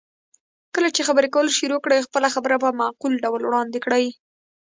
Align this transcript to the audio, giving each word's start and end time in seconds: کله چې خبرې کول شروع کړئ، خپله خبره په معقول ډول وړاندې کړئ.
کله 0.75 0.89
چې 0.95 1.01
خبرې 1.07 1.29
کول 1.35 1.47
شروع 1.59 1.79
کړئ، 1.85 1.99
خپله 2.07 2.27
خبره 2.35 2.55
په 2.63 2.69
معقول 2.79 3.13
ډول 3.23 3.41
وړاندې 3.45 3.79
کړئ. 3.85 4.05